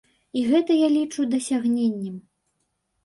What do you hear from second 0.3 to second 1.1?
І гэта я